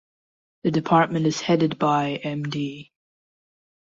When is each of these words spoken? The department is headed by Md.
The 0.63 0.71
department 0.71 1.27
is 1.27 1.41
headed 1.41 1.77
by 1.77 2.19
Md. 2.23 2.89